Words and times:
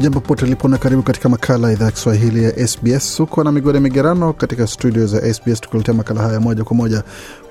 Jambo 0.00 0.20
pote 0.20 0.46
lipo 0.46 0.68
na 0.68 0.78
karibu 0.78 1.02
katika 1.02 1.28
makala 1.28 1.66
ya 1.66 1.72
idhaa 1.72 1.84
ya 1.84 1.90
Kiswahili 1.90 2.44
ya 2.44 2.66
SBS. 2.68 3.20
Uko 3.20 3.44
na 3.44 3.52
migode 3.52 3.80
migerano 3.80 4.32
katika 4.32 4.66
studio 4.66 5.06
za 5.06 5.34
SBS, 5.34 5.60
tukuletea 5.60 5.94
makala 5.94 6.22
haya 6.22 6.40
moja 6.40 6.64
kwa 6.64 6.76
moja 6.76 7.02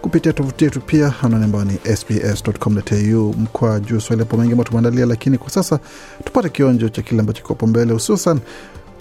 kupitia 0.01 0.33
tovuti 0.33 0.63
yetu, 0.65 0.81
pia 0.81 1.13
anwani 1.23 1.45
ambayo 1.45 1.65
ni 1.65 1.95
sbs.com.au 1.95 3.33
mkwa 3.33 3.79
juu 3.79 3.99
swahili. 3.99 4.19
Hapo 4.25 4.37
mengi 4.37 4.51
ambayo 4.51 4.67
tumeandalia, 4.67 5.05
lakini 5.05 5.37
kwa 5.37 5.49
sasa 5.49 5.79
tupate 6.23 6.49
kionjo 6.49 6.89
cha 6.89 7.01
kile 7.01 7.19
ambacho 7.19 7.41
kikopo 7.41 7.67
mbele, 7.67 7.93
hususan 7.93 8.39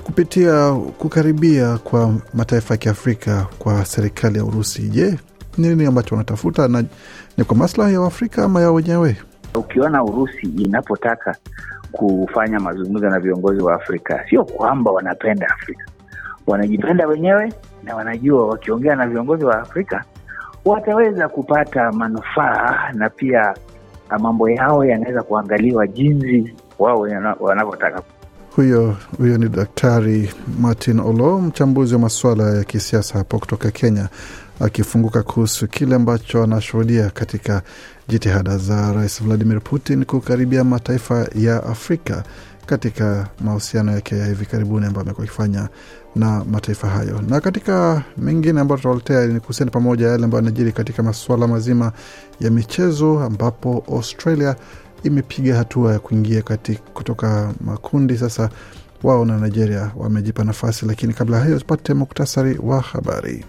kupitia 0.04 0.72
kukaribia 0.72 1.78
kwa 1.78 2.14
mataifa 2.34 2.74
ya 2.74 2.78
Kiafrika 2.78 3.46
kwa 3.58 3.84
serikali 3.84 4.38
ya 4.38 4.44
Urusi. 4.44 4.82
Je, 4.82 5.18
ni 5.58 5.68
nini 5.68 5.86
ambacho 5.86 6.14
wanatafuta 6.14 6.68
na 6.68 6.84
ni 7.38 7.44
kwa 7.44 7.56
maslahi 7.56 7.94
ya 7.94 8.00
Waafrika 8.00 8.44
ama 8.44 8.60
yao 8.60 8.74
wenyewe? 8.74 9.16
Ukiona 9.54 10.04
Urusi 10.04 10.46
inapotaka 10.46 11.36
kufanya 11.92 12.60
mazungumzo 12.60 13.10
na 13.10 13.20
viongozi 13.20 13.62
wa 13.62 13.74
Afrika, 13.74 14.24
sio 14.30 14.44
kwamba 14.44 14.90
wanapenda 14.92 15.48
Afrika, 15.48 15.84
wanajipenda 16.46 17.06
wenyewe 17.06 17.52
na 17.84 17.96
wanajua 17.96 18.46
wakiongea 18.46 18.96
na 18.96 19.06
viongozi 19.06 19.44
wa 19.44 19.60
Afrika 19.62 20.04
wataweza 20.64 21.28
kupata 21.28 21.92
manufaa 21.92 22.90
na 22.94 23.10
pia 23.10 23.54
mambo 24.18 24.50
yao 24.50 24.84
yanaweza 24.84 25.22
kuangaliwa 25.22 25.86
jinsi 25.86 26.54
wao 26.78 27.00
wanavyotaka. 27.40 28.02
Huyo 28.56 28.96
huyo 29.18 29.38
ni 29.38 29.48
Daktari 29.48 30.30
Martin 30.60 31.00
Olo, 31.00 31.38
mchambuzi 31.40 31.94
wa 31.94 32.00
masuala 32.00 32.50
ya 32.56 32.64
kisiasa 32.64 33.18
hapo 33.18 33.38
kutoka 33.38 33.70
Kenya, 33.70 34.08
akifunguka 34.60 35.22
kuhusu 35.22 35.68
kile 35.68 35.94
ambacho 35.94 36.42
anashuhudia 36.42 37.10
katika 37.10 37.62
jitihada 38.08 38.58
za 38.58 38.92
Rais 38.92 39.22
Vladimir 39.22 39.60
Putin 39.60 40.04
kukaribia 40.04 40.64
mataifa 40.64 41.28
ya 41.34 41.62
Afrika 41.64 42.24
katika 42.66 43.28
mahusiano 43.40 43.92
yake 43.92 44.18
ya 44.18 44.26
hivi 44.26 44.46
karibuni 44.46 44.86
ambayo 44.86 45.02
amekuwa 45.04 45.24
akifanya 45.24 45.68
na 46.16 46.44
mataifa 46.44 46.88
hayo. 46.88 47.22
Na 47.28 47.40
katika 47.40 48.02
mengine 48.18 48.60
ambayo 48.60 48.76
tutawaletea 48.76 49.26
ni 49.26 49.40
kuhusiana 49.40 49.70
pamoja 49.72 50.08
yale 50.08 50.24
ambayo 50.24 50.42
anajiri 50.42 50.72
katika 50.72 51.02
masuala 51.02 51.46
mazima 51.46 51.92
ya 52.40 52.50
michezo, 52.50 53.20
ambapo 53.20 53.84
Australia 53.92 54.56
imepiga 55.04 55.56
hatua 55.56 55.92
ya 55.92 55.98
kuingia 55.98 56.42
kati 56.42 56.74
kutoka 56.94 57.52
makundi. 57.60 58.18
Sasa 58.18 58.50
wao 59.02 59.24
na 59.24 59.38
Nigeria 59.38 59.90
wamejipa 59.96 60.44
nafasi, 60.44 60.86
lakini 60.86 61.14
kabla 61.14 61.36
ya 61.36 61.42
hayo 61.42 61.58
tupate 61.58 61.94
muktasari 61.94 62.58
wa 62.62 62.80
habari. 62.80 63.44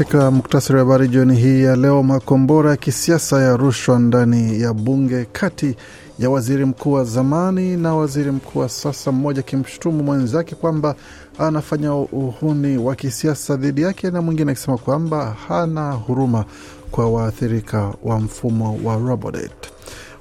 Katika 0.00 0.30
muktasari 0.30 0.78
wa 0.78 0.84
habari 0.84 1.08
jioni 1.08 1.36
hii 1.36 1.62
ya 1.62 1.76
leo, 1.76 2.02
makombora 2.02 2.70
ya 2.70 2.76
kisiasa 2.76 3.42
ya 3.42 3.56
rushwa 3.56 3.98
ndani 3.98 4.60
ya 4.60 4.72
bunge 4.74 5.24
kati 5.32 5.76
ya 6.18 6.30
waziri 6.30 6.64
mkuu 6.64 6.92
wa 6.92 7.04
zamani 7.04 7.76
na 7.76 7.94
waziri 7.94 8.30
mkuu 8.30 8.58
wa 8.58 8.68
sasa, 8.68 9.12
mmoja 9.12 9.40
akimshutumu 9.40 10.02
mwenzake 10.02 10.54
kwamba 10.54 10.94
anafanya 11.38 11.94
uhuni 11.94 12.78
wa 12.78 12.94
kisiasa 12.96 13.56
dhidi 13.56 13.82
yake 13.82 14.10
na 14.10 14.22
mwingine 14.22 14.52
akisema 14.52 14.78
kwamba 14.78 15.36
hana 15.48 15.92
huruma 15.92 16.44
kwa 16.90 17.10
waathirika 17.10 17.94
wa 18.02 18.20
mfumo 18.20 18.80
wa 18.84 18.96
Robodebt. 18.96 19.79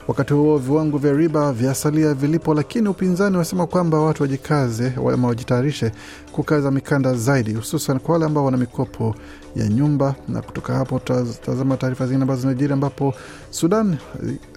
Wakati 0.09 0.34
huo 0.34 0.58
viwango 0.58 0.97
vya 0.97 1.14
riba 1.14 1.53
vyasalia 1.53 2.14
vilipo, 2.14 2.53
lakini 2.53 2.88
upinzani 2.90 3.38
wasema 3.38 3.68
kwamba 3.68 4.00
watu 4.00 4.24
wajikaze 4.24 4.94
ama 5.14 5.28
wajitayarishe 5.28 5.92
kukaza 6.31 6.72
mikanda 6.72 7.14
zaidi, 7.14 7.53
hususan 7.53 8.00
kwa 8.00 8.14
wale 8.14 8.25
ambao 8.25 8.46
wana 8.46 8.58
mikopo 8.58 9.16
ya 9.56 9.68
nyumba. 9.68 10.16
Na 10.28 10.42
kutoka 10.42 10.74
hapo 10.74 11.00
tutazama 11.00 11.78
taarifa 11.78 12.06
zingine 12.06 12.22
ambazo 12.22 12.42
zinajiri, 12.42 12.74
ambapo 12.74 13.14
Sudan, 13.50 13.97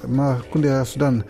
makundi 0.08 0.68
ya 0.68 0.84
Sudan 0.84 1.22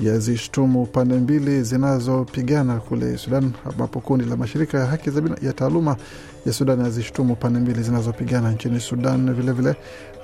yazishtumu 0.00 0.86
pande 0.86 1.14
mbili 1.14 1.62
zinazopigana 1.62 2.76
kule 2.76 3.18
Sudan, 3.18 3.52
ambapo 3.70 4.00
kundi 4.00 4.24
la 4.24 4.36
mashirika 4.36 4.78
ya 4.78 4.86
haki 4.86 5.10
za 5.10 5.22
ya 5.42 5.52
taaluma 5.52 5.96
ya 6.46 6.52
Sudan 6.52 6.80
yazishutumu 6.80 7.36
pande 7.36 7.58
mbili 7.60 7.82
zinazopigana 7.82 8.52
nchini 8.52 8.80
Sudan. 8.80 9.34
Vilevile, 9.34 9.74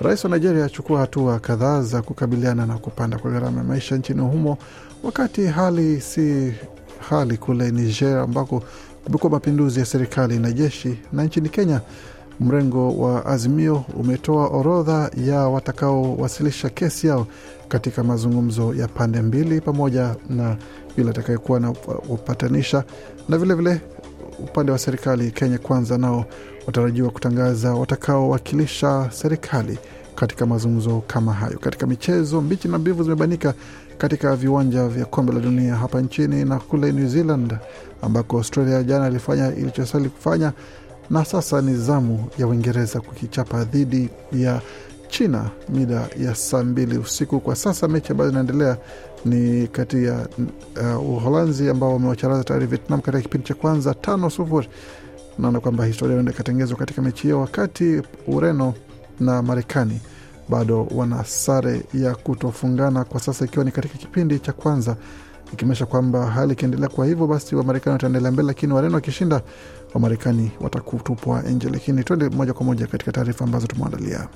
rais 0.00 0.24
wa 0.24 0.30
Nigeria 0.30 0.64
achukua 0.64 1.00
hatua 1.00 1.38
kadhaa 1.38 1.82
za 1.82 2.02
kukabiliana 2.02 2.66
na 2.66 2.78
kupanda 2.78 3.18
kwa 3.18 3.30
gharama 3.30 3.58
ya 3.58 3.64
maisha 3.64 3.96
nchini 3.96 4.20
humo, 4.20 4.58
wakati 5.02 5.46
hali 5.46 6.00
si 6.00 6.52
hali 7.10 7.36
kule 7.36 7.70
Niger 7.70 8.18
ambako 8.18 8.62
kumekuwa 9.04 9.30
mapinduzi 9.32 9.80
ya 9.80 9.86
serikali 9.86 10.38
na 10.38 10.52
jeshi. 10.52 10.98
Na 11.12 11.24
nchini 11.24 11.48
Kenya, 11.48 11.80
mrengo 12.40 12.96
wa 12.98 13.26
Azimio 13.26 13.84
umetoa 13.96 14.46
orodha 14.48 15.10
ya 15.26 15.40
watakaowasilisha 15.48 16.68
kesi 16.70 17.06
yao 17.06 17.26
katika 17.68 18.04
mazungumzo 18.04 18.74
ya 18.74 18.88
pande 18.88 19.22
mbili 19.22 19.60
pamoja 19.60 20.14
na 20.30 20.56
yule 20.96 21.10
atakayekuwa 21.10 21.60
na 21.60 21.70
upatanisha. 22.08 22.84
Na 23.28 23.38
vilevile 23.38 23.70
vile, 23.70 23.80
upande 24.38 24.72
wa 24.72 24.78
serikali 24.78 25.30
Kenya 25.30 25.58
Kwanza 25.58 25.98
nao 25.98 26.24
watarajiwa 26.66 27.10
kutangaza 27.10 27.74
watakaowakilisha 27.74 29.08
serikali 29.12 29.78
katika 30.14 30.46
mazungumzo 30.46 31.02
kama 31.06 31.32
hayo. 31.32 31.58
Katika 31.58 31.86
michezo, 31.86 32.40
mbichi 32.40 32.68
na 32.68 32.78
mbivu 32.78 33.02
zimebanika 33.02 33.54
katika 33.98 34.36
viwanja 34.36 34.88
vya 34.88 35.04
kombe 35.04 35.32
la 35.32 35.40
dunia 35.40 35.74
hapa 35.74 36.00
nchini 36.00 36.44
na 36.44 36.58
kule 36.58 36.92
New 36.92 37.08
Zealand 37.08 37.56
ambako 38.02 38.36
Australia 38.36 38.82
jana 38.82 39.08
ilifanya 39.08 39.54
ilichostahili 39.54 40.10
kufanya, 40.10 40.52
na 41.10 41.24
sasa 41.24 41.60
ni 41.62 41.74
zamu 41.76 42.24
ya 42.38 42.46
Uingereza 42.46 43.00
kukichapa 43.00 43.64
dhidi 43.64 44.08
ya 44.32 44.60
China 45.08 45.50
mida 45.68 46.08
ya 46.20 46.34
saa 46.34 46.64
mbili 46.64 46.98
usiku. 46.98 47.40
Kwa 47.40 47.56
sasa 47.56 47.88
mechi 47.88 48.12
ambayo 48.12 48.30
inaendelea 48.30 48.76
ni 49.24 49.66
kati 49.68 50.04
ya 50.04 50.28
uh, 50.98 51.10
Uholanzi 51.10 51.68
ambao 51.70 51.92
wamewacharaza 51.92 52.44
tayari 52.44 52.66
Vietnam 52.66 53.00
katika 53.00 53.22
kipindi 53.22 53.46
cha 53.46 53.54
kwanza 53.54 53.94
tano 53.94 54.30
sufuri. 54.30 54.68
Naona 55.38 55.60
kwamba 55.60 55.84
historia 55.84 56.14
huenda 56.14 56.32
ikatengezwa 56.32 56.76
katika 56.78 57.02
mechi 57.02 57.22
hiyo, 57.22 57.40
wakati 57.40 58.02
Ureno 58.26 58.74
na 59.20 59.42
Marekani 59.42 60.00
bado 60.48 60.86
wana 60.94 61.24
sare 61.24 61.82
ya 61.94 62.14
kutofungana 62.14 63.04
kwa 63.04 63.20
sasa, 63.20 63.44
ikiwa 63.44 63.64
ni 63.64 63.70
katika 63.70 63.98
kipindi 63.98 64.38
cha 64.38 64.52
kwanza, 64.52 64.96
ikimaanisha 65.52 65.86
kwamba 65.86 66.26
hali 66.26 66.52
ikiendelea 66.52 66.88
kwa 66.88 67.06
hivyo 67.06 67.26
basi 67.26 67.56
Wamarekani 67.56 67.92
wataendelea 67.92 68.32
mbele, 68.32 68.46
lakini 68.46 68.72
Wareno 68.72 68.94
wakishinda 68.94 69.42
Wamarekani 69.94 70.50
watakutupwa 70.60 71.42
nje. 71.42 71.68
Lakini 71.70 72.04
tuende 72.04 72.28
moja 72.28 72.52
kwa 72.52 72.66
moja 72.66 72.86
katika 72.86 73.12
taarifa 73.12 73.44
ambazo 73.44 73.66
tumeandalia. 73.66 74.28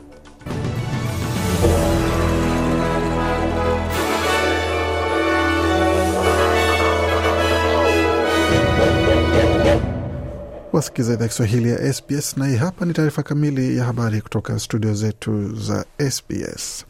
Wasikiza 10.81 11.13
idhaa 11.13 11.29
Kiswahili 11.29 11.71
ya 11.71 11.93
SBS 11.93 12.37
na 12.37 12.47
hii 12.47 12.57
hapa 12.57 12.85
ni 12.87 12.93
taarifa 12.93 13.23
kamili 13.23 13.77
ya 13.77 13.85
habari 13.85 14.21
kutoka 14.21 14.59
studio 14.59 14.95
zetu 14.95 15.55
za 15.55 15.85
SBS. 16.11 16.85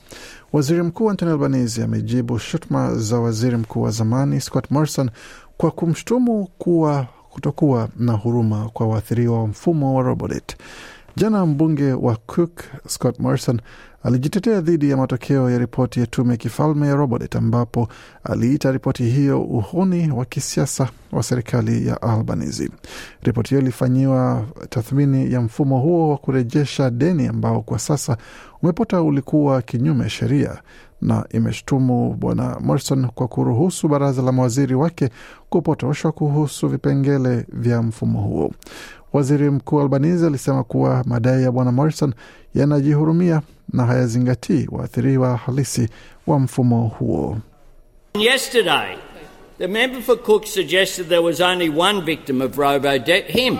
Waziri 0.52 0.82
Mkuu 0.82 1.10
Anthony 1.10 1.32
Albanese 1.32 1.84
amejibu 1.84 2.38
shutuma 2.38 2.94
za 2.94 3.18
waziri 3.20 3.56
mkuu 3.56 3.82
wa 3.82 3.90
zamani 3.90 4.40
Scott 4.40 4.70
Morrison 4.70 5.10
kwa 5.56 5.70
kumshutumu 5.70 6.46
kuwa 6.58 7.06
kutokuwa 7.30 7.88
na 7.96 8.12
huruma 8.12 8.68
kwa 8.68 8.86
waathiriwa 8.86 9.40
wa 9.40 9.46
mfumo 9.46 9.94
wa 9.96 10.02
Robodebt. 10.02 10.56
Jana 11.16 11.46
mbunge 11.46 11.92
wa 11.92 12.16
Cook 12.16 12.60
Scott 12.88 13.18
Morrison 13.18 13.60
alijitetea 14.02 14.60
dhidi 14.60 14.90
ya 14.90 14.96
matokeo 14.96 15.50
ya 15.50 15.58
ripoti 15.58 16.00
ya 16.00 16.06
tume 16.06 16.30
ya 16.30 16.36
kifalme 16.36 16.86
ya 16.86 16.94
Robodet 16.94 17.36
ambapo 17.36 17.88
aliita 18.24 18.72
ripoti 18.72 19.04
hiyo 19.04 19.42
uhuni 19.42 20.10
wa 20.10 20.24
kisiasa 20.24 20.88
wa 21.12 21.22
serikali 21.22 21.86
ya 21.86 22.02
Albanese. 22.02 22.70
Ripoti 23.22 23.48
hiyo 23.50 23.60
ilifanyiwa 23.62 24.44
tathmini 24.68 25.32
ya 25.32 25.40
mfumo 25.40 25.78
huo 25.80 26.10
wa 26.10 26.16
kurejesha 26.18 26.90
deni 26.90 27.26
ambao 27.26 27.62
kwa 27.62 27.78
sasa 27.78 28.16
umepota 28.62 29.02
ulikuwa 29.02 29.62
kinyume 29.62 30.08
sheria 30.08 30.62
na 31.02 31.24
imeshtumu 31.30 32.14
bwana 32.14 32.56
Morrison 32.60 33.06
kwa 33.08 33.28
kuruhusu 33.28 33.88
baraza 33.88 34.22
la 34.22 34.32
mawaziri 34.32 34.74
wake 34.74 35.08
kupotoshwa 35.50 36.12
kuhusu 36.12 36.68
vipengele 36.68 37.46
vya 37.52 37.82
mfumo 37.82 38.20
huo. 38.20 38.50
Waziri 39.12 39.50
Mkuu 39.50 39.80
Albanese 39.80 40.26
alisema 40.26 40.64
kuwa 40.64 41.02
madai 41.06 41.42
ya 41.42 41.52
bwana 41.52 41.72
Morrison 41.72 42.14
yanajihurumia 42.54 43.42
na 43.72 43.86
hayazingatii 43.86 44.66
waathiriwa 44.70 45.36
halisi 45.36 45.88
wa 46.26 46.38
mfumo 46.38 46.82
huo. 46.98 47.38
Yesterday, 48.14 48.96
the 49.58 49.66
member 49.66 50.02
for 50.02 50.16
Cook 50.22 50.46
suggested 50.46 51.08
there 51.08 51.22
was 51.22 51.40
only 51.40 51.68
one 51.80 52.00
victim 52.00 52.40
of 52.40 52.58
robo-debt, 52.58 53.26
him. 53.30 53.56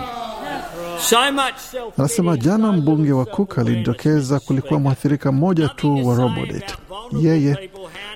Anasema 1.97 2.37
jana 2.37 2.71
mbunge 2.71 3.11
wa 3.11 3.25
Cook 3.25 3.57
alidokeza 3.59 4.39
kulikuwa 4.39 4.79
mwathirika 4.79 5.31
mmoja 5.31 5.67
tu 5.69 6.07
wa 6.07 6.15
Robodet. 6.15 6.77
Yeye 7.21 7.69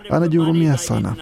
anajihurumia 0.09 0.77
sana, 0.77 1.15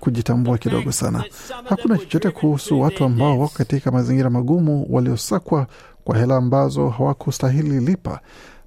kujitambua 0.00 0.58
kidogo 0.58 0.92
sana. 0.92 1.24
Hakuna 1.68 1.98
chochote 1.98 2.30
kuhusu 2.30 2.80
watu 2.80 3.04
ambao 3.04 3.38
wako 3.38 3.54
katika 3.58 3.90
mazingira 3.90 4.30
magumu, 4.30 4.86
waliosakwa 4.90 5.66
kwa 6.04 6.18
hela 6.18 6.36
ambazo 6.36 6.88
hawakustahili 6.88 7.80
lipa, 7.80 8.20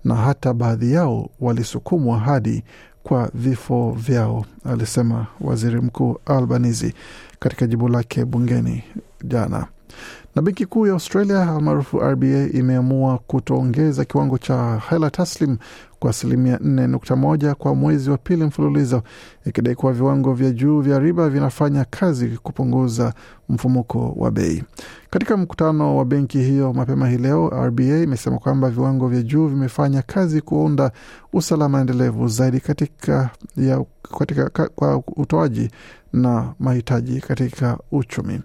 na 0.03 0.15
hata 0.15 0.53
baadhi 0.53 0.93
yao 0.93 1.29
walisukumwa 1.39 2.19
hadi 2.19 2.63
kwa 3.03 3.29
vifo 3.33 3.91
vyao, 3.99 4.45
alisema 4.65 5.27
waziri 5.41 5.81
mkuu 5.81 6.17
Albanese 6.25 6.93
katika 7.39 7.67
jibu 7.67 7.87
lake 7.87 8.25
bungeni 8.25 8.83
jana. 9.23 9.67
Na 10.35 10.41
benki 10.41 10.65
kuu 10.65 10.87
ya 10.87 10.93
Australia 10.93 11.41
almaarufu 11.51 11.99
RBA 11.99 12.47
imeamua 12.53 13.17
kutoongeza 13.17 14.05
kiwango 14.05 14.37
cha 14.37 14.81
hela 14.89 15.09
taslim 15.09 15.57
kwa 16.03 16.09
asilimia 16.09 16.57
4.1 16.57 17.53
kwa 17.53 17.75
mwezi 17.75 18.09
wa 18.09 18.17
pili 18.17 18.43
mfululizo, 18.43 19.03
ikidai 19.45 19.75
kuwa 19.75 19.93
viwango 19.93 20.33
vya 20.33 20.51
juu 20.51 20.81
vya 20.81 20.99
riba 20.99 21.29
vinafanya 21.29 21.85
kazi 21.85 22.27
kupunguza 22.27 23.13
mfumuko 23.49 24.13
wa 24.17 24.31
bei. 24.31 24.63
Katika 25.09 25.37
mkutano 25.37 25.97
wa 25.97 26.05
benki 26.05 26.37
hiyo 26.37 26.73
mapema 26.73 27.09
hii 27.09 27.17
leo, 27.17 27.49
RBA 27.67 27.83
imesema 28.03 28.37
kwamba 28.39 28.69
viwango 28.69 29.07
vya 29.07 29.21
juu 29.21 29.47
vimefanya 29.47 30.01
kazi 30.01 30.41
kuunda 30.41 30.91
usalama 31.33 31.79
endelevu 31.81 32.27
zaidi 32.27 32.59
katika, 32.59 33.29
ya, 33.57 33.85
katika 34.19 34.49
ka, 34.49 34.67
kwa 34.75 35.03
utoaji 35.15 35.69
na 36.13 36.53
mahitaji 36.59 37.21
katika 37.21 37.77
uchumi. 37.91 38.39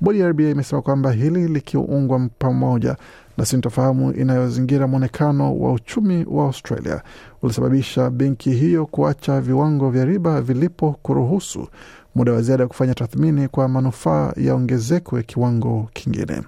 Bodi 0.00 0.20
ya 0.20 0.28
RBA 0.28 0.42
imesema 0.50 0.82
kwamba 0.82 1.12
hili 1.12 1.48
likiungwa 1.48 2.28
pamoja 2.38 2.96
na 3.36 3.44
sintofahamu 3.44 4.12
inayozingira 4.12 4.86
mwonekano 4.86 5.58
wa 5.58 5.72
uchumi 5.72 6.26
wa 6.30 6.44
Australia 6.44 7.02
ulisababisha 7.42 8.10
benki 8.10 8.50
hiyo 8.50 8.86
kuacha 8.86 9.40
viwango 9.40 9.90
vya 9.90 10.04
riba 10.04 10.40
vilipo 10.40 10.96
kuruhusu 11.02 11.68
muda 12.14 12.32
wa 12.32 12.42
ziada 12.42 12.62
ya 12.62 12.68
kufanya 12.68 12.94
tathmini 12.94 13.48
kwa 13.48 13.68
manufaa 13.68 14.32
ya 14.36 14.54
ongezeko 14.54 15.16
ya 15.16 15.22
kiwango 15.22 15.88
kingine. 15.92 16.42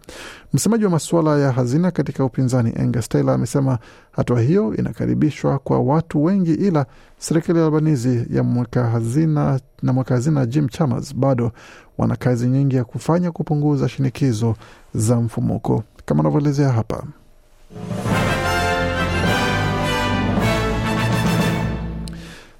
Msemaji 0.52 0.84
wa 0.84 0.90
masuala 0.90 1.38
ya 1.38 1.52
hazina 1.52 1.90
katika 1.90 2.24
upinzani 2.24 2.72
Angus 2.80 3.08
Taylor 3.08 3.34
amesema 3.34 3.78
hatua 4.12 4.40
hiyo 4.40 4.74
inakaribishwa 4.76 5.58
kwa 5.58 5.78
watu 5.80 6.24
wengi, 6.24 6.54
ila 6.54 6.86
serikali 7.18 7.58
ya 7.58 7.64
Albanizi 7.64 8.26
ya 8.30 8.42
mweka 8.42 8.84
hazina 8.90 9.60
na 9.82 9.92
mweka 9.92 10.14
hazina 10.14 10.46
Jim 10.46 10.68
Chalmers 10.68 11.14
bado 11.16 11.52
wana 11.98 12.16
kazi 12.16 12.46
nyingi 12.48 12.76
ya 12.76 12.84
kufanya 12.84 13.30
kupunguza 13.32 13.88
shinikizo 13.88 14.54
za 14.94 15.16
mfumuko 15.20 15.82
kama 16.04 16.20
anavyoelezea 16.20 16.72
hapa. 16.72 17.04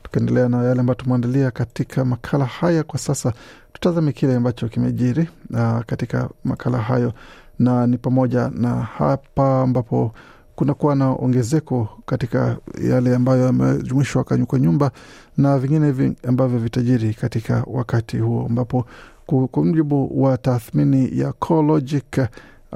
Tukaendelea 0.03 0.49
na 0.49 0.65
yale 0.65 0.81
ambayo 0.81 0.95
tumeandalia 0.95 1.51
katika 1.51 2.05
makala 2.05 2.45
haya 2.45 2.83
kwa 2.83 2.99
sasa, 2.99 3.33
tutazame 3.73 4.13
kile 4.13 4.35
ambacho 4.37 4.69
kimejiri 4.69 5.29
uh, 5.51 5.81
katika 5.87 6.29
makala 6.45 6.79
hayo, 6.79 7.13
na 7.59 7.87
ni 7.87 7.99
pamoja 7.99 8.51
na 8.55 8.75
hapa 8.75 9.63
ambapo 9.63 10.13
kunakuwa 10.57 10.95
na 10.95 11.11
ongezeko 11.11 11.89
katika 12.07 12.57
yale 12.91 13.15
ambayo 13.15 13.47
yamejumuishwa 13.47 14.25
kwa 14.25 14.59
nyumba 14.59 14.91
na 15.37 15.59
vingine 15.59 16.15
ambavyo 16.29 16.59
vitajiri 16.59 17.15
katika 17.15 17.65
wakati 17.67 18.19
huo 18.19 18.47
ambapo 18.47 18.87
kwa 19.27 19.65
mujibu 19.65 20.23
wa 20.23 20.39
tathmini 20.39 21.19
ya 21.19 21.33
CoreLogic 21.33 22.21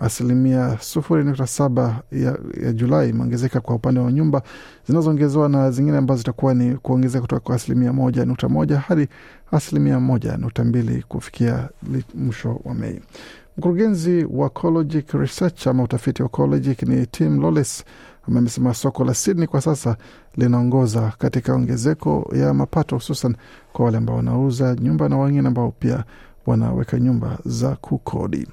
asilimia 0.02 0.78
sufuri 0.80 1.24
nukta 1.24 1.46
saba 1.46 2.02
ya, 2.12 2.38
ya 2.62 2.72
Julai 2.72 3.08
imeongezeka 3.10 3.60
kwa 3.60 3.74
upande 3.74 4.00
wa 4.00 4.12
nyumba 4.12 4.42
zinazoongezewa 4.86 5.48
na 5.48 5.70
zingine 5.70 5.96
ambazo 5.96 6.18
zitakuwa 6.18 6.54
ni 6.54 6.74
kuongezeka 6.76 7.20
kutoka 7.20 7.40
kwa 7.40 7.54
asilimia 7.56 7.92
moja 7.92 8.24
nukta 8.24 8.48
moja 8.48 8.78
hadi 8.78 9.08
asilimia 9.52 10.00
moja 10.00 10.36
nukta 10.36 10.64
mbili 10.64 11.02
kufikia 11.08 11.68
mwisho 12.14 12.60
wa 12.64 12.74
Mei. 12.74 13.00
Mkurugenzi 13.58 14.26
wa 14.30 14.50
CoreLogic 14.50 15.12
Research 15.12 15.66
ama 15.66 15.82
utafiti 15.82 16.22
wa 16.22 16.28
CoreLogic 16.28 16.82
ni 16.82 17.06
Tim 17.06 17.40
Lawless 17.42 17.84
amesema 18.28 18.74
soko 18.74 19.04
la 19.04 19.14
Sydney 19.14 19.46
kwa 19.46 19.60
sasa 19.60 19.96
linaongoza 20.36 21.12
katika 21.18 21.54
ongezeko 21.54 22.32
ya 22.36 22.54
mapato 22.54 22.96
hususan 22.96 23.36
kwa 23.72 23.84
wale 23.84 23.98
ambao 23.98 24.16
wanauza 24.16 24.74
nyumba 24.80 25.08
na 25.08 25.18
wengine 25.18 25.48
ambao 25.48 25.70
pia 25.78 26.04
wanaweka 26.46 26.98
nyumba 27.00 27.38
za 27.44 27.76
kukodi. 27.76 28.48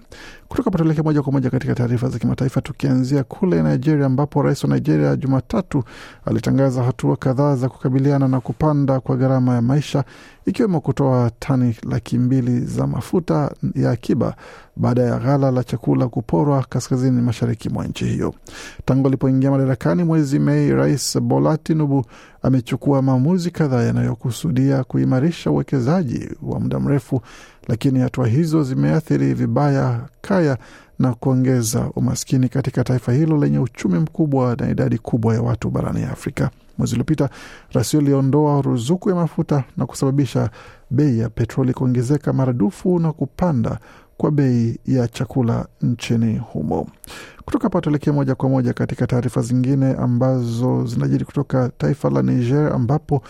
Kutoka 0.55 0.71
patuleke 0.71 1.01
moja 1.01 1.21
kwa 1.21 1.31
moja 1.33 1.49
katika 1.49 1.75
taarifa 1.75 2.09
za 2.09 2.19
kimataifa, 2.19 2.61
tukianzia 2.61 3.23
kule 3.23 3.63
Nigeria 3.63 4.05
ambapo 4.05 4.41
rais 4.41 4.63
wa 4.63 4.69
Nigeria 4.69 5.15
Jumatatu 5.15 5.83
alitangaza 6.25 6.83
hatua 6.83 7.15
kadhaa 7.17 7.55
za 7.55 7.69
kukabiliana 7.69 8.27
na 8.27 8.39
kupanda 8.39 8.99
kwa 8.99 9.15
gharama 9.17 9.55
ya 9.55 9.61
maisha, 9.61 10.03
ikiwemo 10.45 10.79
kutoa 10.81 11.31
tani 11.39 11.75
laki 11.89 12.17
mbili 12.17 12.59
za 12.59 12.87
mafuta 12.87 13.51
ya 13.75 13.91
akiba 13.91 14.35
baada 14.75 15.01
ya 15.01 15.19
ghala 15.19 15.51
la 15.51 15.63
chakula 15.63 16.07
kuporwa 16.07 16.65
kaskazini 16.69 17.21
mashariki 17.21 17.69
mwa 17.69 17.85
nchi 17.87 18.05
hiyo. 18.05 18.33
Tangu 18.85 19.07
alipoingia 19.07 19.51
madarakani 19.51 20.03
mwezi 20.03 20.39
Mei, 20.39 20.71
Rais 20.71 21.19
Bola 21.19 21.57
Tinubu 21.57 22.05
amechukua 22.41 23.01
maamuzi 23.01 23.51
kadhaa 23.51 23.81
yanayokusudia 23.83 24.83
kuimarisha 24.83 25.51
uwekezaji 25.51 26.29
wa 26.43 26.59
muda 26.59 26.79
mrefu, 26.79 27.21
lakini 27.67 27.99
hatua 27.99 28.27
hizo 28.27 28.63
zimeathiri 28.63 29.33
vibaya 29.33 30.01
kaya 30.27 30.57
na 30.99 31.13
kuongeza 31.13 31.89
umaskini 31.95 32.49
katika 32.49 32.83
taifa 32.83 33.13
hilo 33.13 33.37
lenye 33.37 33.59
uchumi 33.59 33.99
mkubwa 33.99 34.55
na 34.55 34.69
idadi 34.69 34.97
kubwa 34.97 35.33
ya 35.35 35.41
watu 35.41 35.69
barani 35.69 36.03
Afrika. 36.03 36.49
Mwezi 36.77 36.93
uliopita 36.93 37.29
Rasio 37.73 38.01
iliondoa 38.01 38.61
ruzuku 38.61 39.09
ya 39.09 39.15
mafuta 39.15 39.63
na 39.77 39.85
kusababisha 39.85 40.49
bei 40.91 41.19
ya 41.19 41.29
petroli 41.29 41.73
kuongezeka 41.73 42.33
maradufu 42.33 42.99
na 42.99 43.13
kupanda 43.13 43.79
kwa 44.17 44.31
bei 44.31 44.79
ya 44.85 45.07
chakula 45.07 45.65
nchini 45.81 46.37
humo. 46.37 46.87
Kutoka 47.45 47.63
hapa 47.63 47.81
tuelekee 47.81 48.11
moja 48.11 48.35
kwa 48.35 48.49
moja 48.49 48.73
katika 48.73 49.07
taarifa 49.07 49.41
zingine 49.41 49.93
ambazo 49.93 50.85
zinajiri 50.85 51.25
kutoka 51.25 51.69
taifa 51.77 52.09
la 52.09 52.21
Niger 52.21 52.73
ambapo 52.73 53.21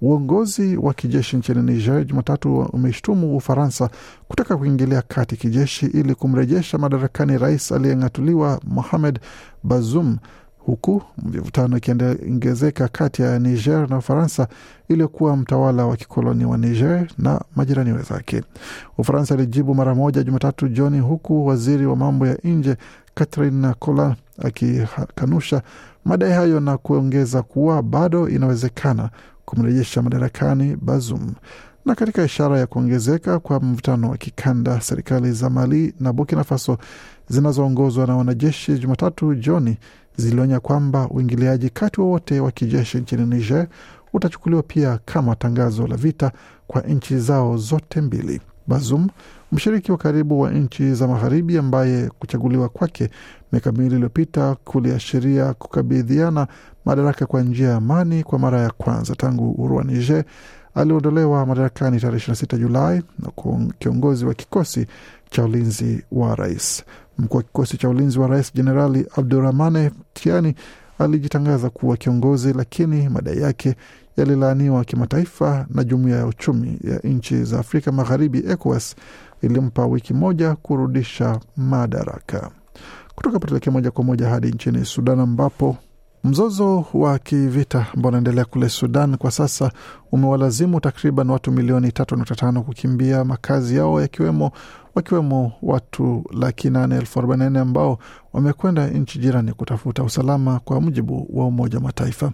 uongozi 0.00 0.76
wa 0.76 0.94
kijeshi 0.94 1.36
nchini 1.36 1.62
Niger 1.62 2.04
Jumatatu 2.06 2.58
umeshtumu 2.58 3.36
Ufaransa 3.36 3.90
kutaka 4.28 4.56
kuingilia 4.56 5.02
kati 5.02 5.36
kijeshi 5.36 5.86
ili 5.86 6.14
kumrejesha 6.14 6.78
madarakani 6.78 7.38
rais 7.38 7.72
aliyeng'atuliwa 7.72 8.60
Mohamed 8.66 9.20
Bazoum 9.62 10.16
huku 10.58 11.02
mivutano 11.22 11.76
ikiongezeka 11.76 12.88
kati 12.88 13.22
ya 13.22 13.38
Niger 13.38 13.90
na 13.90 13.98
Ufaransa 13.98 14.48
iliyokuwa 14.88 15.36
mtawala 15.36 15.86
wa 15.86 15.96
kikoloni 15.96 16.44
wa 16.44 16.58
Niger 16.58 17.06
na 17.18 17.40
majirani 17.56 17.92
wenzake. 17.92 18.42
Ufaransa 18.98 19.34
ilijibu 19.34 19.74
mara 19.74 19.94
moja 19.94 20.22
Jumatatu 20.22 20.68
jioni, 20.68 21.00
huku 21.00 21.46
waziri 21.46 21.86
wa 21.86 21.96
mambo 21.96 22.26
ya 22.26 22.38
nje 22.44 22.76
Catherine 23.14 23.74
Colonna 23.78 24.16
akikanusha 24.38 25.62
madai 26.04 26.32
hayo 26.32 26.60
na 26.60 26.78
kuongeza 26.78 27.42
kuwa 27.42 27.82
bado 27.82 28.28
inawezekana 28.28 29.10
kumrejesha 29.44 30.02
madarakani 30.02 30.76
Bazoum. 30.76 31.32
Na 31.84 31.94
katika 31.94 32.24
ishara 32.24 32.58
ya 32.58 32.66
kuongezeka 32.66 33.38
kwa 33.38 33.60
mvutano 33.60 34.10
wa 34.10 34.16
kikanda, 34.16 34.80
serikali 34.80 35.32
za 35.32 35.50
Mali 35.50 35.94
na 36.00 36.12
Burkina 36.12 36.44
Faso 36.44 36.78
zinazoongozwa 37.28 38.06
na 38.06 38.16
wanajeshi 38.16 38.78
Jumatatu 38.78 39.34
jioni 39.34 39.78
zilionya 40.16 40.60
kwamba 40.60 41.08
uingiliaji 41.08 41.70
kati 41.70 42.00
wowote 42.00 42.40
wa 42.40 42.50
kijeshi 42.50 42.98
nchini 42.98 43.26
Niger 43.26 43.66
utachukuliwa 44.12 44.62
pia 44.62 44.98
kama 45.04 45.36
tangazo 45.36 45.86
la 45.86 45.96
vita 45.96 46.32
kwa 46.66 46.80
nchi 46.82 47.18
zao 47.18 47.56
zote 47.56 48.00
mbili. 48.00 48.40
Bazoum, 48.66 49.08
mshiriki 49.52 49.92
wa 49.92 49.98
karibu 49.98 50.40
wa 50.40 50.50
nchi 50.50 50.94
za 50.94 51.08
magharibi, 51.08 51.58
ambaye 51.58 52.10
kuchaguliwa 52.18 52.68
kwake 52.68 53.10
miaka 53.52 53.72
miwili 53.72 53.94
iliyopita 53.94 54.54
kuliashiria 54.64 55.54
kukabidhiana 55.54 56.46
madaraka 56.84 57.26
kwa 57.26 57.42
njia 57.42 57.68
ya 57.68 57.76
amani 57.76 58.22
kwa 58.22 58.38
mara 58.38 58.60
ya 58.60 58.70
kwanza 58.70 59.14
tangu 59.14 59.50
uhuru 59.50 59.76
wa 59.76 59.84
Niger 59.84 60.24
aliondolewa 60.74 61.46
madarakani 61.46 62.00
tarehe 62.00 62.32
26 62.32 62.58
Julai 62.58 63.02
na 63.18 63.30
kiongozi 63.78 64.24
wa 64.24 64.34
kikosi 64.34 64.86
cha 65.30 65.44
ulinzi 65.44 66.04
wa 66.12 66.34
rais. 66.34 66.84
Mkuu 67.18 67.36
wa 67.36 67.42
kikosi 67.42 67.76
cha 67.78 67.88
ulinzi 67.88 68.18
wa 68.18 68.26
rais 68.28 68.54
Jenerali 68.54 69.06
Abdurahmane 69.16 69.90
Tiani 70.12 70.54
alijitangaza 70.98 71.70
kuwa 71.70 71.96
kiongozi, 71.96 72.52
lakini 72.52 73.08
madai 73.08 73.40
yake 73.40 73.74
yalilaaniwa 74.16 74.84
kimataifa 74.84 75.66
na 75.70 75.84
jumuiya 75.84 76.16
ya 76.18 76.26
uchumi 76.26 76.78
ya 76.84 76.98
nchi 76.98 77.44
za 77.44 77.58
Afrika 77.60 77.92
Magharibi, 77.92 78.38
ECOWAS, 78.38 78.96
ilimpa 79.42 79.86
wiki 79.86 80.14
moja 80.14 80.54
kurudisha 80.54 81.40
madaraka. 81.56 82.50
Kutoka 83.14 83.38
tuelekea 83.38 83.72
moja 83.72 83.90
kwa 83.90 84.04
moja 84.04 84.28
hadi 84.28 84.48
nchini 84.48 84.84
Sudan 84.84 85.20
ambapo 85.20 85.76
mzozo 86.24 86.84
wa 86.94 87.18
kivita 87.18 87.86
ambao 87.96 88.08
unaendelea 88.08 88.44
kule 88.44 88.68
Sudan 88.68 89.16
kwa 89.16 89.30
sasa 89.30 89.70
umewalazimu 90.12 90.80
takriban 90.80 91.30
watu 91.30 91.52
milioni 91.52 91.92
tatu 91.92 92.16
nukta 92.16 92.34
tano 92.34 92.62
kukimbia 92.62 93.24
makazi 93.24 93.76
yao 93.76 94.00
yakiwemo 94.00 94.50
wakiwemo 94.94 95.52
watu 95.62 96.24
laki 96.32 96.70
nane 96.70 96.96
elfu 96.96 97.18
arobaini 97.18 97.44
na 97.44 97.50
nne 97.50 97.58
ambao 97.58 97.98
wamekwenda 98.32 98.86
nchi 98.86 99.18
jirani 99.18 99.52
kutafuta 99.52 100.02
usalama, 100.02 100.58
kwa 100.60 100.80
mujibu 100.80 101.26
wa 101.32 101.46
Umoja 101.46 101.78
wa 101.78 101.84
Mataifa. 101.84 102.32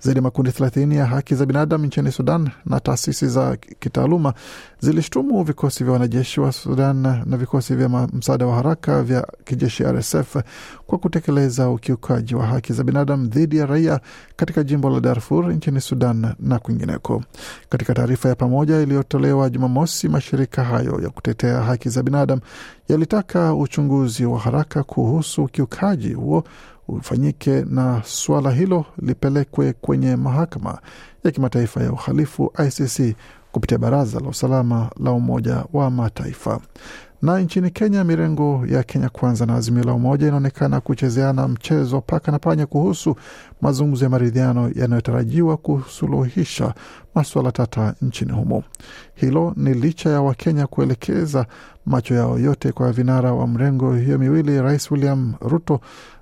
Zaidi 0.00 0.18
ya 0.18 0.22
makundi 0.22 0.52
thelathini 0.52 0.96
ya 0.96 1.06
haki 1.06 1.34
za 1.34 1.46
binadamu 1.46 1.86
nchini 1.86 2.12
Sudan 2.12 2.50
na 2.66 2.80
taasisi 2.80 3.26
za 3.28 3.56
kitaaluma 3.56 4.34
zilishtumu 4.80 5.42
vikosi 5.42 5.84
vya 5.84 5.92
wanajeshi 5.92 6.40
wa 6.40 6.52
Sudan 6.52 6.96
na 7.26 7.36
vikosi 7.36 7.74
vya 7.74 7.88
msaada 7.88 8.46
wa 8.46 8.54
haraka 8.54 9.02
vya 9.02 9.26
kijeshi 9.44 9.84
RSF 9.84 10.36
kwa 10.86 10.98
kutekeleza 10.98 11.68
ukiukaji 11.70 12.34
wa 12.34 12.46
haki 12.46 12.72
za 12.72 12.84
binadamu 12.84 13.26
dhidi 13.26 13.56
ya 13.56 13.66
raia 13.66 14.00
katika 14.36 14.62
jimbo 14.64 14.90
la 14.90 15.00
Darfur 15.00 15.52
nchini 15.54 15.80
Sudan 15.80 16.34
na 16.40 16.58
kwingineko. 16.58 17.22
Katika 17.68 17.94
taarifa 17.94 18.28
ya 18.28 18.34
pamoja 18.34 18.80
iliyotolewa 18.80 19.50
Jumamosi, 19.50 20.08
mashirika 20.08 20.64
hayo 20.64 21.00
ya 21.02 21.10
kutetea 21.10 21.60
haki 21.62 21.88
za 21.88 21.99
binadamu 22.02 22.42
yalitaka 22.88 23.54
uchunguzi 23.54 24.24
wa 24.26 24.38
haraka 24.38 24.82
kuhusu 24.82 25.44
ukiukaji 25.44 26.12
huo 26.12 26.44
ufanyike 26.88 27.64
na 27.64 28.02
suala 28.04 28.50
hilo 28.50 28.84
lipelekwe 29.02 29.72
kwenye 29.72 30.16
mahakama 30.16 30.78
ya 31.24 31.30
kimataifa 31.30 31.82
ya 31.82 31.92
uhalifu 31.92 32.52
ICC 32.66 33.16
kupitia 33.52 33.78
Baraza 33.78 34.20
la 34.20 34.28
Usalama 34.28 34.90
la 35.00 35.12
Umoja 35.12 35.64
wa 35.72 35.90
Mataifa. 35.90 36.60
Na 37.22 37.40
nchini 37.40 37.70
Kenya, 37.70 38.04
mirengo 38.04 38.64
ya 38.68 38.82
Kenya 38.82 39.08
Kwanza 39.08 39.46
na 39.46 39.54
Azimio 39.54 39.84
la 39.84 39.92
Umoja 39.92 40.26
inaonekana 40.28 40.80
kuchezeana 40.80 41.48
mchezo 41.48 42.00
paka 42.00 42.32
na 42.32 42.38
panya 42.38 42.66
kuhusu 42.66 43.16
mazungumzo 43.60 44.04
ya 44.04 44.10
maridhiano 44.10 44.70
yanayotarajiwa 44.74 45.56
kusuluhisha 45.56 46.74
masuala 47.14 47.52
tata 47.52 47.94
nchini 48.02 48.32
humo. 48.32 48.64
Hilo 49.14 49.52
ni 49.56 49.74
licha 49.74 50.10
ya 50.10 50.20
Wakenya 50.20 50.66
kuelekeza 50.66 51.46
macho 51.86 52.14
yao 52.14 52.38
yote 52.38 52.72
kwa 52.72 52.92
vinara 52.92 53.32
wa 53.32 53.46
mrengo 53.46 53.94
hiyo 53.94 54.18
miwili, 54.18 54.62
Rais 54.62 54.90
William 54.90 55.34
Ruto 55.40 55.80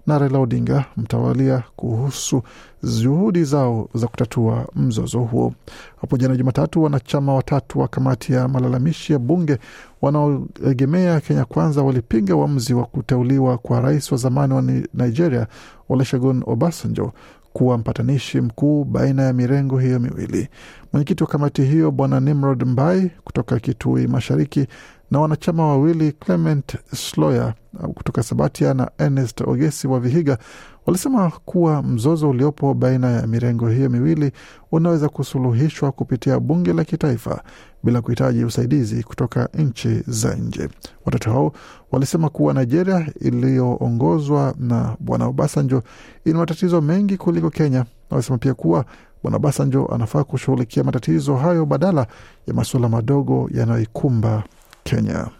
na 0.08 0.18
Raila 0.18 0.38
Odinga 0.38 0.84
mtawalia 0.96 1.62
kuhusu 1.76 2.42
juhudi 2.82 3.44
zao 3.44 3.88
za 3.94 4.06
kutatua 4.06 4.66
mzozo 4.76 5.18
huo. 5.18 5.52
Hapo 6.00 6.16
jana 6.16 6.36
Jumatatu, 6.36 6.82
wanachama 6.82 7.34
watatu 7.34 7.78
wa 7.80 7.88
kamati 7.88 8.32
ya 8.32 8.48
malalamishi 8.48 9.12
ya 9.12 9.18
bunge 9.18 9.58
wanaoegemea 10.02 11.20
Kenya 11.20 11.44
Kwanza 11.44 11.82
walipinga 11.82 12.36
uamuzi 12.36 12.74
wa 12.74 12.84
kuteuliwa 12.84 13.58
kwa 13.58 13.80
rais 13.80 14.12
wa 14.12 14.18
zamani 14.18 14.54
wa 14.54 14.62
Nigeria 14.94 15.46
Olusegun 15.88 16.42
Obasanjo 16.46 17.12
kuwa 17.52 17.78
mpatanishi 17.78 18.40
mkuu 18.40 18.84
baina 18.84 19.22
ya 19.22 19.32
mirengo 19.32 19.78
hiyo 19.78 20.00
miwili. 20.00 20.48
Mwenyekiti 20.92 21.22
wa 21.22 21.28
kamati 21.30 21.62
hiyo 21.62 21.90
Bwana 21.90 22.20
Nimrod 22.20 22.64
Mbai 22.66 23.10
kutoka 23.24 23.58
Kitui 23.60 24.06
Mashariki 24.06 24.66
na 25.10 25.20
wanachama 25.20 25.66
wawili 25.66 26.12
Clement 26.12 26.76
Sloya 26.94 27.54
kutoka 27.94 28.22
Sabatia 28.22 28.74
na 28.74 28.90
Ernest 28.98 29.40
Ogesi 29.40 29.86
wa 29.88 30.00
Vihiga 30.00 30.38
walisema 30.86 31.30
kuwa 31.44 31.82
mzozo 31.82 32.30
uliopo 32.30 32.74
baina 32.74 33.10
ya 33.10 33.26
mirengo 33.26 33.68
hiyo 33.68 33.90
miwili 33.90 34.32
unaweza 34.72 35.08
kusuluhishwa 35.08 35.92
kupitia 35.92 36.40
bunge 36.40 36.72
la 36.72 36.84
kitaifa 36.84 37.42
bila 37.82 38.00
kuhitaji 38.00 38.44
usaidizi 38.44 39.02
kutoka 39.02 39.48
nchi 39.54 40.02
za 40.06 40.34
nje. 40.34 40.68
Watatu 41.04 41.30
hao 41.30 41.52
walisema 41.92 42.28
kuwa 42.28 42.54
Nigeria 42.54 43.06
iliyoongozwa 43.20 44.54
na 44.58 44.96
Bwana 45.00 45.26
Obasanjo 45.26 45.82
ina 46.24 46.38
matatizo 46.38 46.80
mengi 46.80 47.16
kuliko 47.16 47.50
Kenya. 47.50 47.84
Walisema 48.10 48.38
pia 48.38 48.54
kuwa 48.54 48.84
Bwana 49.22 49.36
Obasanjo 49.36 49.86
anafaa 49.86 50.24
kushughulikia 50.24 50.84
matatizo 50.84 51.36
hayo 51.36 51.66
badala 51.66 52.06
ya 52.46 52.54
masuala 52.54 52.88
madogo 52.88 53.50
yanayoikumba 53.54 54.42
Kenya. 54.88 55.30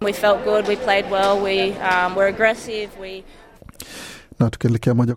We 0.00 0.12
felt 0.12 0.44
good, 0.44 0.68
we 0.68 0.76
played 0.76 1.10
well, 1.10 1.42
we 1.42 1.72
um, 1.78 2.14
were 2.16 2.28
aggressive, 2.28 2.90
we 3.00 3.24
na 4.40 4.50
tukielekea 4.50 4.94
moja 4.94 5.16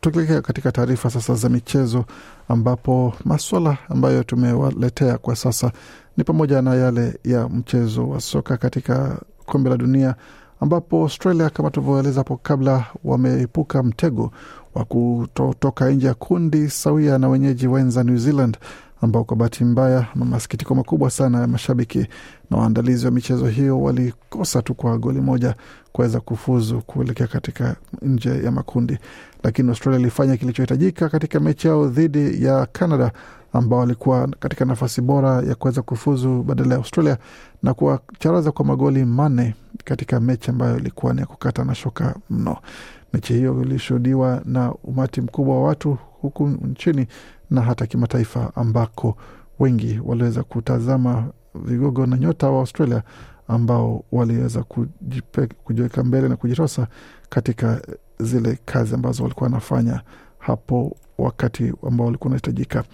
tukielekea 0.00 0.42
katika 0.42 0.72
taarifa 0.72 1.10
sasa 1.10 1.34
za 1.34 1.48
michezo, 1.48 2.04
ambapo 2.48 3.14
maswala 3.24 3.76
ambayo 3.88 4.22
tumewaletea 4.22 5.18
kwa 5.18 5.36
sasa 5.36 5.72
ni 6.16 6.24
pamoja 6.24 6.62
na 6.62 6.74
yale 6.74 7.18
ya 7.24 7.48
mchezo 7.48 8.08
wa 8.08 8.20
soka 8.20 8.56
katika 8.56 9.20
kombe 9.46 9.70
la 9.70 9.76
dunia, 9.76 10.14
ambapo 10.60 11.02
Australia 11.02 11.50
kama 11.50 11.70
tulivyoeleza 11.70 12.20
hapo 12.20 12.36
kabla, 12.36 12.84
wameepuka 13.04 13.82
mtego 13.82 14.32
wa 14.74 14.84
kutotoka 14.84 15.90
nje 15.90 16.06
ya 16.06 16.14
kundi 16.14 16.70
sawia 16.70 17.18
na 17.18 17.28
wenyeji 17.28 17.66
wenza 17.68 18.04
New 18.04 18.16
Zealand 18.16 18.58
ambao 19.02 19.24
kwa 19.24 19.36
bahati 19.36 19.64
mbaya 19.64 20.06
na 20.14 20.24
masikitiko 20.24 20.74
makubwa 20.74 21.10
sana 21.10 21.40
ya 21.40 21.46
mashabiki 21.46 22.06
na 22.50 22.56
waandalizi 22.56 23.06
wa 23.06 23.12
michezo 23.12 23.46
hiyo 23.46 23.80
walikosa 23.80 24.62
tu 24.62 24.74
kwa 24.74 24.98
goli 24.98 25.20
moja 25.20 25.54
kuweza 25.92 26.20
kufuzu 26.20 26.82
kuelekea 26.86 27.26
katika 27.26 27.76
nje 28.02 28.44
ya 28.44 28.50
makundi, 28.52 28.98
lakini 29.42 29.68
Australia 29.68 30.00
ilifanya 30.00 30.36
kilichohitajika 30.36 31.08
katika 31.08 31.40
mechi 31.40 31.68
yao 31.68 31.86
dhidi 31.88 32.44
ya 32.44 32.66
Canada 32.66 33.12
ambao 33.52 33.78
walikuwa 33.78 34.28
katika 34.40 34.64
nafasi 34.64 35.00
bora 35.00 35.42
ya 35.42 35.54
kuweza 35.54 35.82
kufuzu 35.82 36.42
badala 36.42 36.70
ya 36.70 36.76
Australia 36.76 37.18
na 37.62 37.74
kuwacharaza 37.74 38.52
kwa 38.52 38.64
magoli 38.64 39.04
manne 39.04 39.54
katika 39.84 40.20
mechi 40.20 40.50
ambayo 40.50 40.76
ilikuwa 40.78 41.14
ni 41.14 41.20
ya 41.20 41.26
kukata 41.26 41.64
na 41.64 41.74
shoka 41.74 42.14
mno. 42.30 42.56
Mechi 43.12 43.32
hiyo 43.34 43.62
ilishuhudiwa 43.62 44.42
na 44.44 44.74
umati 44.84 45.20
mkubwa 45.20 45.54
wa 45.56 45.62
watu 45.68 45.98
huku 46.20 46.48
nchini 46.48 47.06
na 47.52 47.60
hata 47.62 47.86
kimataifa 47.86 48.52
ambako 48.56 49.16
wengi 49.58 50.00
waliweza 50.04 50.42
kutazama 50.42 51.26
vigogo 51.54 52.06
na 52.06 52.16
nyota 52.16 52.50
wa 52.50 52.60
Australia 52.60 53.02
ambao 53.48 54.04
waliweza 54.12 54.64
kujiweka 55.64 56.04
mbele 56.04 56.28
na 56.28 56.36
kujitosa 56.36 56.86
katika 57.28 57.82
zile 58.20 58.58
kazi 58.64 58.94
ambazo 58.94 59.22
walikuwa 59.22 59.44
wanafanya 59.50 60.00
hapo 60.38 60.96
wakati 61.18 61.72
ambao 61.88 62.06
walikuwa 62.06 62.26
unahitajika. 62.28 62.84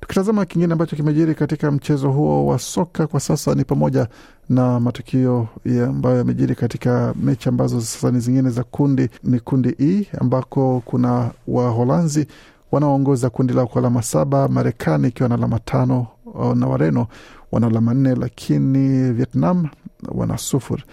Tukitazama 0.00 0.44
kingine 0.44 0.72
ambacho 0.72 0.96
kimejiri 0.96 1.34
katika 1.34 1.70
mchezo 1.70 2.10
huo 2.10 2.46
wa 2.46 2.58
soka 2.58 3.06
kwa 3.06 3.20
sasa 3.20 3.54
ni 3.54 3.64
pamoja 3.64 4.08
na 4.48 4.80
matukio 4.80 5.48
ya 5.64 5.86
ambayo 5.86 6.16
yamejiri 6.16 6.54
katika 6.54 7.14
mechi 7.22 7.48
ambazo 7.48 7.80
sasa 7.80 8.10
ni 8.10 8.20
zingine 8.20 8.50
za 8.50 8.64
kundi, 8.64 9.08
ni 9.24 9.40
kundi 9.40 9.74
E 9.80 10.06
ambako 10.20 10.82
kuna 10.84 11.30
Waholanzi 11.46 12.26
wanaoongoza 12.72 13.30
kundi 13.30 13.52
lao 13.52 13.66
kwa 13.66 13.78
alama 13.80 14.02
saba, 14.02 14.48
Marekani 14.48 15.08
ikiwa 15.08 15.28
na 15.28 15.34
alama 15.34 15.58
tano 15.58 16.06
na 16.54 16.66
Wareno 16.66 17.06
wana 17.52 17.66
alama 17.66 17.94
nne, 17.94 18.14
lakini 18.14 19.12
Vietnam 19.12 19.68
wana 20.08 20.38
sufuri. 20.38 20.84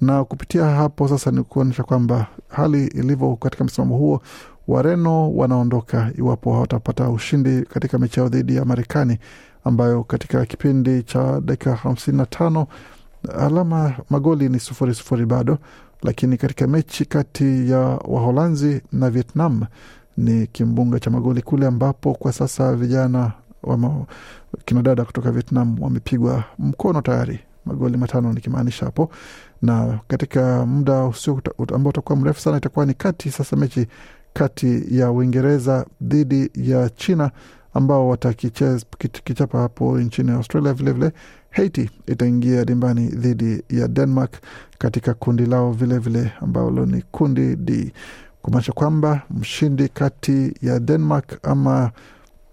Na 0.00 0.24
kupitia 0.24 0.64
hapo 0.64 1.08
sasa 1.08 1.30
ni 1.30 1.42
kuonyesha 1.42 1.82
kwamba 1.82 2.26
hali 2.48 2.86
ilivyo 2.86 3.36
katika 3.36 3.64
msimamo 3.64 3.96
huo, 3.96 4.22
Wareno 4.68 5.32
wanaondoka 5.34 6.10
iwapo 6.18 6.52
hawatapata 6.52 7.08
ushindi 7.10 7.62
katika 7.62 7.98
mechi 7.98 8.20
yao 8.20 8.28
dhidi 8.28 8.56
ya 8.56 8.64
Marekani 8.64 9.18
ambayo 9.64 10.04
katika 10.04 10.46
kipindi 10.46 11.02
cha 11.02 11.40
dakika 11.40 11.74
hamsini 11.74 12.16
na 12.16 12.26
tano 12.26 12.66
alama 13.38 13.92
magoli 14.10 14.48
ni 14.48 14.60
sufuri 14.60 14.94
sufuri 14.94 15.26
bado, 15.26 15.58
lakini 16.02 16.36
katika 16.36 16.66
mechi 16.66 17.04
kati 17.04 17.70
ya 17.70 17.78
Waholanzi 18.04 18.82
na 18.92 19.10
Vietnam 19.10 19.62
ni 20.18 20.46
kimbunga 20.46 21.00
cha 21.00 21.10
magoli 21.10 21.42
kule, 21.42 21.66
ambapo 21.66 22.14
kwa 22.14 22.32
sasa 22.32 22.76
vijana 22.76 23.32
wama, 23.62 24.04
kinadada 24.64 25.04
kutoka 25.04 25.30
Vietnam 25.30 25.82
wamepigwa 25.82 26.44
mkono 26.58 27.00
tayari 27.02 27.40
magoli 27.64 27.96
matano 27.96 28.32
nikimaanisha 28.32 28.84
hapo, 28.86 29.10
na 29.62 29.98
katika 30.08 30.66
muda 30.66 31.04
usio 31.04 31.42
ambao 31.74 31.90
utakuwa 31.90 32.18
mrefu 32.18 32.40
sana 32.40 32.56
itakuwa 32.56 32.86
ni 32.86 32.94
kati 32.94 33.30
sasa 33.30 33.56
mechi 33.56 33.86
kati 34.32 34.98
ya 34.98 35.10
Uingereza 35.10 35.86
dhidi 36.02 36.50
ya 36.54 36.90
China 36.90 37.30
ambao 37.74 38.08
watakichapa 38.08 39.58
hapo 39.58 39.98
nchini 40.00 40.30
Australia. 40.30 40.72
Vilevile 40.72 41.06
vile, 41.08 41.20
Haiti 41.50 41.90
itaingia 42.06 42.64
dimbani 42.64 43.06
dhidi 43.08 43.62
ya 43.70 43.88
Denmark 43.88 44.32
katika 44.78 45.14
kundi 45.14 45.46
lao 45.46 45.72
vilevile 45.72 46.32
ambalo 46.40 46.86
ni 46.86 47.02
kundi 47.02 47.56
D. 47.56 47.92
kumaanisha 48.42 48.72
kwamba 48.72 49.22
mshindi 49.30 49.88
kati 49.88 50.54
ya 50.62 50.80
Denmark 50.80 51.38
ama 51.42 51.90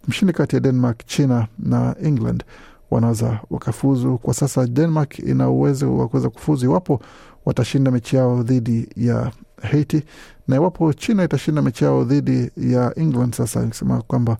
mshindi 0.07 0.33
kati 0.33 0.55
ya 0.55 0.59
Denmark, 0.59 1.05
China 1.05 1.47
na 1.59 1.95
England 2.03 2.43
wanaweza 2.91 3.39
wakafuzu. 3.49 4.17
Kwa 4.17 4.33
sasa 4.33 4.67
Denmark 4.67 5.19
ina 5.19 5.49
uwezo 5.49 5.97
wa 5.97 6.07
kuweza 6.07 6.29
kufuzu 6.29 6.65
iwapo 6.65 6.99
watashinda 7.45 7.91
mechi 7.91 8.15
yao 8.15 8.43
dhidi 8.43 8.89
ya 8.97 9.31
Haiti, 9.61 10.03
na 10.47 10.55
iwapo 10.55 10.93
China 10.93 11.23
itashinda 11.23 11.61
mechi 11.61 11.83
yao 11.83 12.03
dhidi 12.03 12.51
ya 12.57 12.93
England, 12.99 13.33
sasa 13.35 13.63
ikisema 13.63 14.01
kwamba 14.01 14.37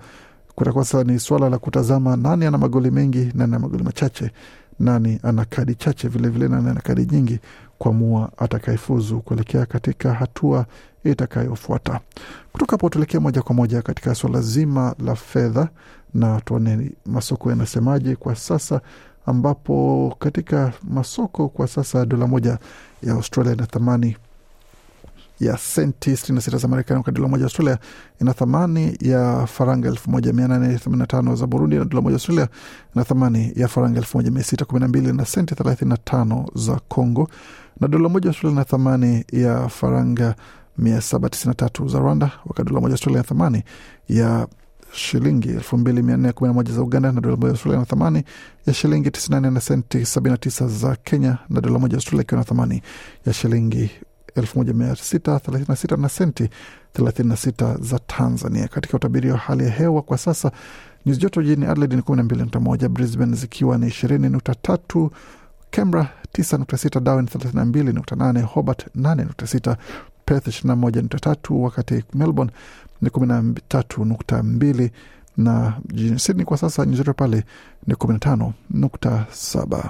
kutakuwa 0.56 0.86
sasa 0.86 1.04
ni 1.04 1.20
swala 1.20 1.50
la 1.50 1.58
kutazama 1.58 2.16
nani 2.16 2.46
ana 2.46 2.58
magoli 2.58 2.92
mengi, 2.92 3.20
nani 3.20 3.44
ana 3.44 3.60
magoli 3.60 3.84
machache, 3.84 4.32
nani 4.80 5.20
ana 5.24 5.46
kadi 5.46 5.76
chache 5.76 6.08
vilevile, 6.08 6.48
nani 6.48 6.70
ana 6.70 6.82
kadi 6.82 7.06
nyingi, 7.06 7.40
kuamua 7.78 8.32
atakayefuzu 8.38 9.22
kuelekea 9.22 9.66
katika 9.66 10.14
hatua 10.14 10.66
itakayofuata. 11.04 12.00
Kutoka 12.52 12.72
hapo 12.72 12.90
tuelekee 12.90 13.20
moja 13.20 13.42
kwa 13.42 13.56
moja 13.56 13.82
katika 13.82 14.16
suala 14.16 14.42
zima 14.42 14.96
la 15.00 15.16
fedha 15.16 15.70
na 16.14 16.42
tuone 16.42 16.92
masoko 17.06 17.50
yanasemaje 17.50 18.16
kwa 18.16 18.36
sasa, 18.36 18.82
ambapo 19.26 20.16
katika 20.20 20.74
masoko 20.84 21.48
kwa 21.50 21.68
sasa 21.68 22.06
dola 22.06 22.28
moja 22.28 22.58
ya 23.04 23.14
Australia 23.14 23.54
ina 23.54 23.66
thamani 23.66 24.18
ya 25.40 25.58
senti 25.58 26.12
66 26.12 26.58
za 26.58 26.68
Marekani, 26.68 26.98
wakati 26.98 27.16
dola 27.16 27.28
moja 27.28 27.44
Australia 27.44 27.78
ina 28.22 28.34
thamani 28.34 28.98
ya 29.02 29.48
faranga 29.48 29.90
1885 29.90 31.36
za 31.36 31.48
Burundi, 31.48 31.76
na 31.76 31.86
dola 31.86 32.02
moja 32.02 32.14
Australia 32.16 32.48
ina 32.96 33.04
thamani 33.06 33.52
ya 33.56 33.68
faranga 33.68 34.00
1612 34.02 35.14
na 35.16 35.26
senti 35.26 35.56
35 35.56 36.46
za 36.56 36.80
Congo, 36.88 37.30
na 37.80 37.88
dola 37.88 38.10
moja 38.10 38.30
Australia 38.30 38.54
ina 38.56 38.64
thamani 38.66 39.26
ya 39.32 39.70
faranga 39.70 40.36
793 40.80 41.88
za 41.90 42.00
Rwanda, 42.00 42.32
wakati 42.46 42.70
dola 42.70 42.82
moja 42.82 42.94
Australia 42.94 43.20
ina 43.20 43.28
thamani 43.28 43.64
ya 44.10 44.48
shilingi 44.92 45.50
2411 45.54 46.72
za 46.72 46.82
Uganda, 46.82 47.12
na 47.12 47.22
dola 47.22 47.36
moja 47.36 47.50
Australia 47.52 47.80
na 47.80 47.86
thamani 47.86 48.24
ya 48.66 48.74
shilingi 48.74 49.10
94 49.10 49.52
na 49.52 49.62
senti 49.62 49.98
79 49.98 50.68
za 50.68 50.96
Kenya, 50.96 51.38
na 51.50 51.62
dola 51.62 51.80
moja 51.80 51.96
Australia 51.96 52.22
ikiwa 52.24 52.40
na 52.40 52.46
thamani 52.46 52.82
ya 53.26 53.34
shilingi 53.34 53.92
1636 54.36 55.98
na 56.02 56.10
senti 56.10 56.50
36 56.96 57.82
za 57.82 58.00
Tanzania. 58.00 58.68
Katika 58.68 58.98
utabiri 58.98 59.32
wa 59.32 59.38
hali 59.38 59.64
ya 59.64 59.70
hewa 59.70 60.02
kwa 60.02 60.18
sasa, 60.18 60.52
nyuzi 61.06 61.20
joto 61.20 61.42
jijini 61.44 61.66
Adelaide 61.66 61.96
ni 61.96 62.02
12.1, 62.02 62.88
Brisbane 62.90 63.36
zikiwa 63.36 63.78
ni 63.78 63.88
20.3, 63.88 65.10
Canberra 65.72 66.10
9.6, 66.38 67.00
Darwin 67.00 67.26
32.8, 67.26 68.42
Hobart 68.42 68.88
8.6, 68.98 69.76
Perth 70.26 70.48
21.3, 70.48 71.54
wakati 71.54 72.04
Melbourne 72.14 72.52
ni 73.02 73.10
13.2 73.10 74.90
na 75.38 75.74
jijini 75.94 76.20
Sydney 76.20 76.46
kwa 76.46 76.58
sasa 76.58 76.86
nyuzi 76.86 76.98
joto 76.98 77.14
pale 77.14 77.44
ni 77.88 77.94
15.7. 77.94 79.90